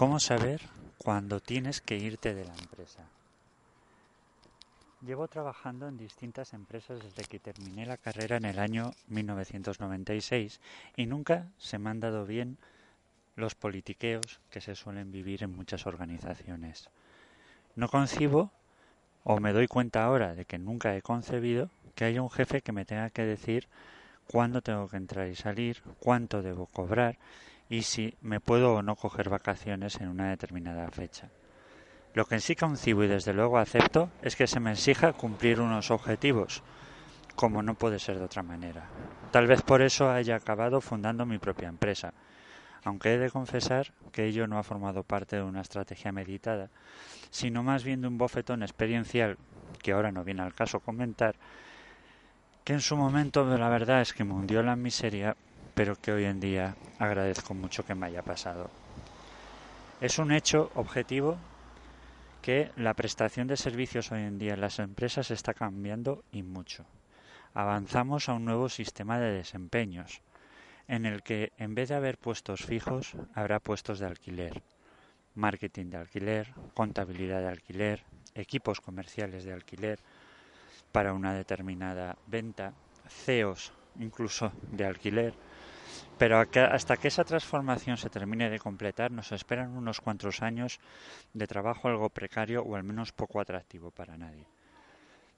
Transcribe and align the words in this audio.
¿Cómo 0.00 0.18
saber 0.18 0.62
cuándo 0.96 1.40
tienes 1.40 1.82
que 1.82 1.98
irte 1.98 2.34
de 2.34 2.46
la 2.46 2.54
empresa? 2.54 3.04
Llevo 5.04 5.28
trabajando 5.28 5.88
en 5.88 5.98
distintas 5.98 6.54
empresas 6.54 7.00
desde 7.02 7.28
que 7.28 7.38
terminé 7.38 7.84
la 7.84 7.98
carrera 7.98 8.38
en 8.38 8.46
el 8.46 8.58
año 8.60 8.92
1996 9.08 10.58
y 10.96 11.04
nunca 11.04 11.48
se 11.58 11.78
me 11.78 11.90
han 11.90 12.00
dado 12.00 12.24
bien 12.24 12.56
los 13.36 13.54
politiqueos 13.54 14.40
que 14.48 14.62
se 14.62 14.74
suelen 14.74 15.12
vivir 15.12 15.42
en 15.42 15.54
muchas 15.54 15.84
organizaciones. 15.86 16.88
No 17.76 17.90
concibo, 17.90 18.50
o 19.22 19.38
me 19.38 19.52
doy 19.52 19.68
cuenta 19.68 20.02
ahora 20.02 20.34
de 20.34 20.46
que 20.46 20.58
nunca 20.58 20.96
he 20.96 21.02
concebido, 21.02 21.68
que 21.94 22.06
haya 22.06 22.22
un 22.22 22.30
jefe 22.30 22.62
que 22.62 22.72
me 22.72 22.86
tenga 22.86 23.10
que 23.10 23.26
decir 23.26 23.68
cuándo 24.26 24.62
tengo 24.62 24.88
que 24.88 24.96
entrar 24.96 25.28
y 25.28 25.36
salir, 25.36 25.82
cuánto 25.98 26.40
debo 26.40 26.68
cobrar 26.68 27.18
y 27.70 27.82
si 27.82 28.14
me 28.20 28.40
puedo 28.40 28.74
o 28.74 28.82
no 28.82 28.96
coger 28.96 29.30
vacaciones 29.30 30.00
en 30.00 30.08
una 30.08 30.28
determinada 30.28 30.90
fecha. 30.90 31.28
Lo 32.12 32.26
que 32.26 32.40
sí 32.40 32.56
concibo 32.56 33.04
y 33.04 33.08
desde 33.08 33.32
luego 33.32 33.58
acepto 33.58 34.10
es 34.20 34.34
que 34.34 34.48
se 34.48 34.58
me 34.58 34.72
exija 34.72 35.12
cumplir 35.12 35.60
unos 35.60 35.92
objetivos, 35.92 36.62
como 37.36 37.62
no 37.62 37.74
puede 37.74 38.00
ser 38.00 38.18
de 38.18 38.24
otra 38.24 38.42
manera. 38.42 38.90
Tal 39.30 39.46
vez 39.46 39.62
por 39.62 39.80
eso 39.80 40.10
haya 40.10 40.34
acabado 40.34 40.80
fundando 40.80 41.24
mi 41.24 41.38
propia 41.38 41.68
empresa, 41.68 42.12
aunque 42.82 43.14
he 43.14 43.18
de 43.18 43.30
confesar 43.30 43.92
que 44.10 44.24
ello 44.24 44.48
no 44.48 44.58
ha 44.58 44.64
formado 44.64 45.04
parte 45.04 45.36
de 45.36 45.42
una 45.42 45.60
estrategia 45.60 46.10
meditada, 46.10 46.68
sino 47.30 47.62
más 47.62 47.84
bien 47.84 48.00
de 48.00 48.08
un 48.08 48.18
bofetón 48.18 48.64
experiencial, 48.64 49.38
que 49.80 49.92
ahora 49.92 50.10
no 50.10 50.24
viene 50.24 50.42
al 50.42 50.54
caso 50.54 50.80
comentar, 50.80 51.36
que 52.64 52.72
en 52.72 52.80
su 52.80 52.96
momento 52.96 53.44
la 53.44 53.68
verdad 53.68 54.00
es 54.00 54.12
que 54.12 54.24
me 54.24 54.34
hundió 54.34 54.64
la 54.64 54.74
miseria, 54.74 55.36
pero 55.80 55.96
que 55.96 56.12
hoy 56.12 56.26
en 56.26 56.40
día 56.40 56.76
agradezco 56.98 57.54
mucho 57.54 57.86
que 57.86 57.94
me 57.94 58.04
haya 58.04 58.20
pasado. 58.20 58.68
Es 60.02 60.18
un 60.18 60.30
hecho 60.30 60.70
objetivo 60.74 61.38
que 62.42 62.70
la 62.76 62.92
prestación 62.92 63.46
de 63.46 63.56
servicios 63.56 64.12
hoy 64.12 64.20
en 64.20 64.38
día 64.38 64.52
en 64.52 64.60
las 64.60 64.78
empresas 64.78 65.30
está 65.30 65.54
cambiando 65.54 66.22
y 66.32 66.42
mucho. 66.42 66.84
Avanzamos 67.54 68.28
a 68.28 68.34
un 68.34 68.44
nuevo 68.44 68.68
sistema 68.68 69.18
de 69.18 69.32
desempeños, 69.32 70.20
en 70.86 71.06
el 71.06 71.22
que 71.22 71.50
en 71.56 71.74
vez 71.74 71.88
de 71.88 71.94
haber 71.94 72.18
puestos 72.18 72.62
fijos, 72.62 73.14
habrá 73.32 73.58
puestos 73.58 74.00
de 74.00 74.06
alquiler, 74.06 74.60
marketing 75.34 75.86
de 75.86 75.96
alquiler, 75.96 76.52
contabilidad 76.74 77.40
de 77.40 77.48
alquiler, 77.48 78.04
equipos 78.34 78.82
comerciales 78.82 79.44
de 79.44 79.54
alquiler 79.54 79.98
para 80.92 81.14
una 81.14 81.32
determinada 81.32 82.18
venta, 82.26 82.74
CEOs 83.08 83.72
incluso 83.98 84.52
de 84.70 84.84
alquiler, 84.84 85.34
pero 86.20 86.38
hasta 86.38 86.98
que 86.98 87.08
esa 87.08 87.24
transformación 87.24 87.96
se 87.96 88.10
termine 88.10 88.50
de 88.50 88.58
completar 88.58 89.10
nos 89.10 89.32
esperan 89.32 89.70
unos 89.70 90.02
cuantos 90.02 90.42
años 90.42 90.78
de 91.32 91.46
trabajo 91.46 91.88
algo 91.88 92.10
precario 92.10 92.62
o 92.62 92.76
al 92.76 92.84
menos 92.84 93.10
poco 93.10 93.40
atractivo 93.40 93.90
para 93.90 94.18
nadie. 94.18 94.44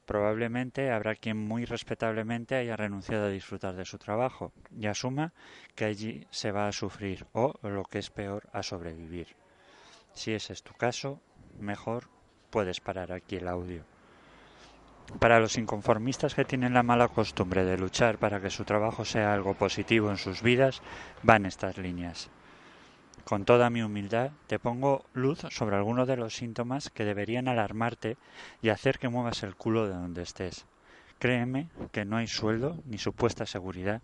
Probablemente 0.07 0.91
habrá 0.91 1.15
quien 1.15 1.37
muy 1.37 1.67
respetablemente 1.67 2.57
haya 2.57 2.75
renunciado 2.75 3.27
a 3.27 3.31
disfrutar 3.31 3.77
de 3.77 3.85
su 3.85 3.97
trabajo 3.99 4.53
y 4.77 4.89
asuma 4.89 5.33
que 5.77 5.85
allí 5.85 6.27
se 6.31 6.51
va 6.51 6.67
a 6.67 6.73
sufrir 6.73 7.27
o, 7.33 7.55
lo 7.63 7.85
que 7.85 8.01
es 8.01 8.11
peor, 8.11 8.49
a 8.53 8.65
sobrevivir. 8.65 9.29
Si 10.15 10.33
ese 10.33 10.53
es 10.53 10.65
tu 10.65 10.75
caso, 10.75 11.21
mejor 11.61 12.09
puedes 12.51 12.81
parar 12.81 13.13
aquí 13.13 13.37
el 13.37 13.47
audio. 13.47 13.85
Para 15.19 15.41
los 15.41 15.59
inconformistas 15.59 16.35
que 16.35 16.45
tienen 16.45 16.75
la 16.75 16.83
mala 16.83 17.09
costumbre 17.09 17.65
de 17.65 17.79
luchar 17.79 18.19
para 18.19 18.41
que 18.41 18.51
su 18.51 18.65
trabajo 18.65 19.05
sea 19.05 19.33
algo 19.33 19.55
positivo 19.55 20.11
en 20.11 20.17
sus 20.17 20.43
vidas, 20.43 20.83
van 21.23 21.47
estas 21.47 21.79
líneas. 21.79 22.31
Con 23.25 23.45
toda 23.45 23.71
mi 23.71 23.83
humildad, 23.83 24.33
te 24.49 24.59
pongo 24.59 25.05
luz 25.13 25.41
sobre 25.51 25.77
algunos 25.77 26.09
de 26.09 26.17
los 26.17 26.35
síntomas 26.35 26.91
que 26.91 27.05
deberían 27.05 27.47
alarmarte 27.47 28.17
y 28.63 28.71
hacer 28.71 28.99
que 28.99 29.09
muevas 29.09 29.43
el 29.43 29.55
culo 29.55 29.87
de 29.87 29.95
donde 29.95 30.23
estés. 30.23 30.67
Créeme 31.19 31.69
que 31.93 32.05
no 32.05 32.17
hay 32.17 32.27
sueldo 32.27 32.77
ni 32.85 32.99
supuesta 32.99 33.47
seguridad 33.47 34.03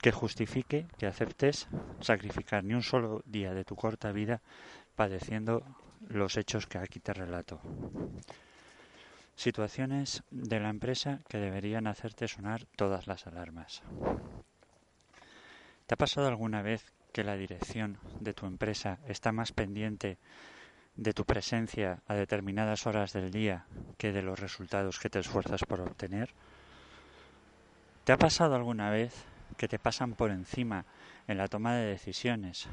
que 0.00 0.12
justifique 0.12 0.86
que 0.98 1.06
aceptes 1.06 1.68
sacrificar 2.00 2.64
ni 2.64 2.74
un 2.74 2.82
solo 2.82 3.22
día 3.26 3.54
de 3.54 3.64
tu 3.64 3.76
corta 3.76 4.12
vida 4.12 4.40
padeciendo 4.96 5.62
los 6.08 6.36
hechos 6.36 6.66
que 6.66 6.78
aquí 6.78 7.00
te 7.00 7.12
relato. 7.12 7.60
Situaciones 9.38 10.24
de 10.32 10.58
la 10.58 10.68
empresa 10.68 11.20
que 11.28 11.38
deberían 11.38 11.86
hacerte 11.86 12.26
sonar 12.26 12.64
todas 12.74 13.06
las 13.06 13.24
alarmas. 13.28 13.82
¿Te 15.86 15.94
ha 15.94 15.96
pasado 15.96 16.26
alguna 16.26 16.60
vez 16.60 16.84
que 17.12 17.22
la 17.22 17.36
dirección 17.36 17.98
de 18.18 18.34
tu 18.34 18.46
empresa 18.46 18.98
está 19.06 19.30
más 19.30 19.52
pendiente 19.52 20.18
de 20.96 21.12
tu 21.12 21.24
presencia 21.24 22.02
a 22.08 22.14
determinadas 22.14 22.84
horas 22.88 23.12
del 23.12 23.30
día 23.30 23.66
que 23.96 24.10
de 24.10 24.22
los 24.22 24.40
resultados 24.40 24.98
que 24.98 25.08
te 25.08 25.20
esfuerzas 25.20 25.62
por 25.62 25.82
obtener? 25.82 26.34
¿Te 28.02 28.10
ha 28.10 28.18
pasado 28.18 28.56
alguna 28.56 28.90
vez 28.90 29.14
que 29.56 29.68
te 29.68 29.78
pasan 29.78 30.14
por 30.14 30.32
encima 30.32 30.84
en 31.28 31.38
la 31.38 31.46
toma 31.46 31.76
de 31.76 31.86
decisiones, 31.86 32.66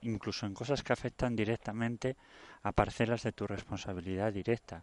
incluso 0.00 0.46
en 0.46 0.54
cosas 0.54 0.82
que 0.82 0.94
afectan 0.94 1.36
directamente 1.36 2.16
a 2.62 2.72
parcelas 2.72 3.22
de 3.22 3.32
tu 3.32 3.46
responsabilidad 3.46 4.32
directa, 4.32 4.82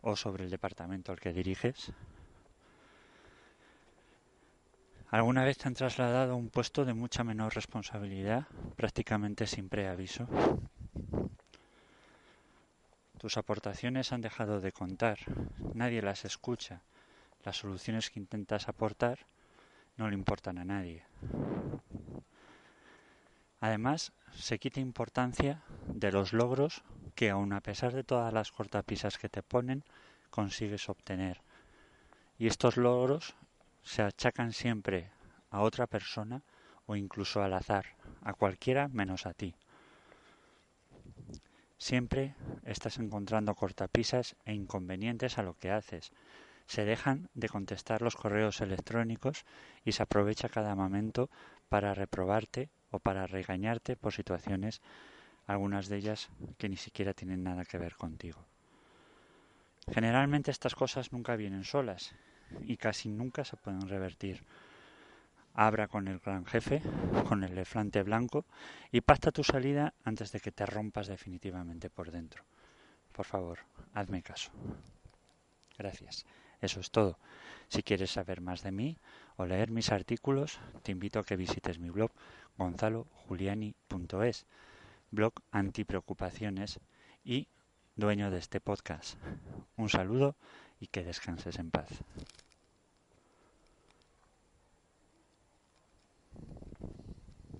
o 0.00 0.16
sobre 0.16 0.44
el 0.44 0.50
departamento 0.50 1.12
al 1.12 1.20
que 1.20 1.32
diriges? 1.32 1.92
¿Alguna 5.08 5.44
vez 5.44 5.56
te 5.56 5.68
han 5.68 5.74
trasladado 5.74 6.32
a 6.32 6.36
un 6.36 6.50
puesto 6.50 6.84
de 6.84 6.94
mucha 6.94 7.22
menor 7.22 7.54
responsabilidad, 7.54 8.46
prácticamente 8.76 9.46
sin 9.46 9.68
preaviso? 9.68 10.26
Tus 13.18 13.36
aportaciones 13.36 14.12
han 14.12 14.20
dejado 14.20 14.60
de 14.60 14.72
contar, 14.72 15.18
nadie 15.74 16.02
las 16.02 16.24
escucha, 16.24 16.82
las 17.44 17.56
soluciones 17.56 18.10
que 18.10 18.20
intentas 18.20 18.68
aportar 18.68 19.20
no 19.96 20.08
le 20.08 20.14
importan 20.14 20.58
a 20.58 20.64
nadie. 20.64 21.04
Además, 23.60 24.12
se 24.34 24.58
quita 24.58 24.80
importancia 24.80 25.62
de 25.86 26.12
los 26.12 26.32
logros 26.32 26.82
que 27.16 27.30
aun 27.30 27.52
a 27.52 27.62
pesar 27.62 27.92
de 27.94 28.04
todas 28.04 28.32
las 28.32 28.52
cortapisas 28.52 29.18
que 29.18 29.30
te 29.30 29.42
ponen, 29.42 29.82
consigues 30.30 30.88
obtener. 30.88 31.40
Y 32.38 32.46
estos 32.46 32.76
logros 32.76 33.34
se 33.82 34.02
achacan 34.02 34.52
siempre 34.52 35.10
a 35.50 35.62
otra 35.62 35.86
persona 35.86 36.42
o 36.84 36.94
incluso 36.94 37.42
al 37.42 37.54
azar, 37.54 37.86
a 38.22 38.34
cualquiera 38.34 38.88
menos 38.88 39.24
a 39.24 39.32
ti. 39.32 39.56
Siempre 41.78 42.34
estás 42.64 42.98
encontrando 42.98 43.54
cortapisas 43.54 44.36
e 44.44 44.52
inconvenientes 44.52 45.38
a 45.38 45.42
lo 45.42 45.54
que 45.54 45.70
haces. 45.70 46.12
Se 46.66 46.84
dejan 46.84 47.30
de 47.32 47.48
contestar 47.48 48.02
los 48.02 48.16
correos 48.16 48.60
electrónicos 48.60 49.44
y 49.84 49.92
se 49.92 50.02
aprovecha 50.02 50.48
cada 50.50 50.74
momento 50.74 51.30
para 51.68 51.94
reprobarte 51.94 52.68
o 52.90 52.98
para 52.98 53.26
regañarte 53.26 53.96
por 53.96 54.12
situaciones 54.12 54.82
algunas 55.46 55.88
de 55.88 55.96
ellas 55.96 56.28
que 56.58 56.68
ni 56.68 56.76
siquiera 56.76 57.14
tienen 57.14 57.42
nada 57.42 57.64
que 57.64 57.78
ver 57.78 57.94
contigo. 57.96 58.44
Generalmente 59.92 60.50
estas 60.50 60.74
cosas 60.74 61.12
nunca 61.12 61.36
vienen 61.36 61.64
solas 61.64 62.14
y 62.62 62.76
casi 62.76 63.08
nunca 63.08 63.44
se 63.44 63.56
pueden 63.56 63.88
revertir. 63.88 64.42
Abra 65.54 65.88
con 65.88 66.08
el 66.08 66.18
gran 66.18 66.44
jefe, 66.44 66.82
con 67.28 67.44
el 67.44 67.52
elefante 67.52 68.02
blanco, 68.02 68.44
y 68.92 69.00
pacta 69.00 69.32
tu 69.32 69.42
salida 69.42 69.94
antes 70.04 70.32
de 70.32 70.40
que 70.40 70.52
te 70.52 70.66
rompas 70.66 71.06
definitivamente 71.06 71.88
por 71.88 72.10
dentro. 72.10 72.44
Por 73.12 73.24
favor, 73.24 73.60
hazme 73.94 74.22
caso. 74.22 74.50
Gracias. 75.78 76.26
Eso 76.60 76.80
es 76.80 76.90
todo. 76.90 77.18
Si 77.68 77.82
quieres 77.82 78.10
saber 78.10 78.40
más 78.40 78.62
de 78.62 78.72
mí 78.72 78.98
o 79.36 79.46
leer 79.46 79.70
mis 79.70 79.92
artículos, 79.92 80.58
te 80.82 80.92
invito 80.92 81.18
a 81.18 81.24
que 81.24 81.36
visites 81.36 81.78
mi 81.78 81.90
blog 81.90 82.10
gonzalojuliani.es 82.56 84.46
blog 85.10 85.34
antipreocupaciones 85.50 86.80
y 87.24 87.48
dueño 87.94 88.30
de 88.30 88.38
este 88.38 88.60
podcast. 88.60 89.16
Un 89.76 89.88
saludo 89.88 90.36
y 90.80 90.88
que 90.88 91.04
descanses 91.04 91.58
en 91.58 91.70
paz. 91.70 91.88